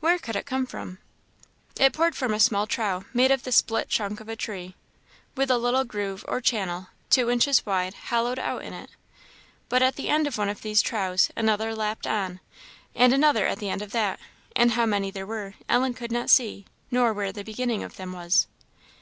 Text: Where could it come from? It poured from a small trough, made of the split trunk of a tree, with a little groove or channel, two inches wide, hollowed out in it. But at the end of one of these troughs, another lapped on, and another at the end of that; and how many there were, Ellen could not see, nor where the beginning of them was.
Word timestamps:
Where 0.00 0.18
could 0.18 0.36
it 0.36 0.44
come 0.44 0.66
from? 0.66 0.98
It 1.80 1.94
poured 1.94 2.14
from 2.14 2.34
a 2.34 2.40
small 2.40 2.66
trough, 2.66 3.06
made 3.14 3.30
of 3.30 3.44
the 3.44 3.50
split 3.52 3.88
trunk 3.88 4.20
of 4.20 4.28
a 4.28 4.36
tree, 4.36 4.74
with 5.34 5.50
a 5.50 5.56
little 5.56 5.84
groove 5.84 6.26
or 6.28 6.42
channel, 6.42 6.88
two 7.08 7.30
inches 7.30 7.64
wide, 7.64 7.94
hollowed 7.94 8.38
out 8.38 8.64
in 8.64 8.74
it. 8.74 8.90
But 9.70 9.80
at 9.82 9.96
the 9.96 10.10
end 10.10 10.26
of 10.26 10.36
one 10.36 10.50
of 10.50 10.60
these 10.60 10.82
troughs, 10.82 11.30
another 11.36 11.74
lapped 11.74 12.06
on, 12.06 12.40
and 12.94 13.14
another 13.14 13.46
at 13.46 13.60
the 13.60 13.70
end 13.70 13.80
of 13.80 13.92
that; 13.92 14.20
and 14.54 14.72
how 14.72 14.84
many 14.84 15.10
there 15.10 15.24
were, 15.26 15.54
Ellen 15.70 15.94
could 15.94 16.12
not 16.12 16.28
see, 16.28 16.66
nor 16.90 17.14
where 17.14 17.32
the 17.32 17.42
beginning 17.42 17.82
of 17.82 17.96
them 17.96 18.12
was. 18.12 18.46